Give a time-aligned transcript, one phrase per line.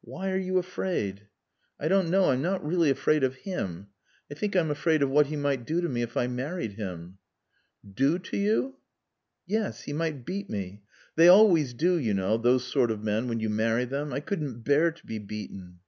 [0.00, 1.28] "Why are you afraid?"
[1.78, 2.30] "I don't know.
[2.30, 3.88] I'm not really afraid of him.
[4.32, 7.18] I think I'm afraid of what he might do to me if I married him."
[7.86, 8.76] "Do to you?"
[9.46, 9.82] "Yes.
[9.82, 10.80] He might beat me.
[11.16, 14.10] They always do, you know, those sort of men, when you marry them.
[14.14, 15.80] I couldn't bear to be beaten."